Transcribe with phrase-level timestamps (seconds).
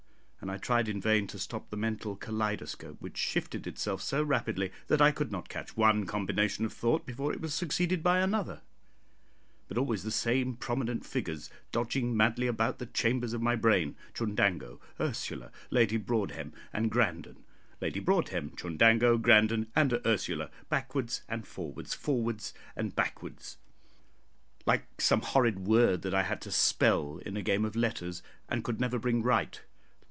[0.43, 4.71] and I tried in vain to stop the mental kaleidoscope which shifted itself so rapidly
[4.87, 8.63] that I could not catch one combination of thought before it was succeeded by another;
[9.67, 14.79] but always the same prominent figures dodging madly about the chambers of my brain Chundango,
[14.99, 17.43] Ursula, Lady Broadhem, and Grandon;
[17.79, 23.57] Lady Broadhem, Chundango, Grandon, and Ursula backwards and forwards, forwards and backwards,
[24.65, 28.63] like some horrid word that I had to spell in a game of letters, and
[28.63, 29.61] could never bring right.